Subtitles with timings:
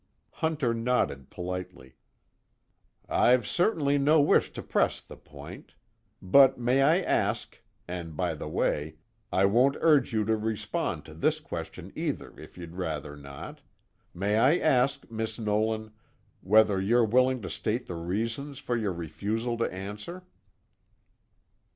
[0.31, 1.95] Hunter nodded politely.
[3.07, 5.75] "I've certainly no wish to press the point.
[6.19, 8.95] But may I ask and by the way,
[9.31, 13.61] I won't urge you to respond to this question either if you'd rather not
[14.11, 15.91] may I ask, Miss Nolan,
[16.41, 20.23] whether you're willing to state the reasons for your refusal to answer?"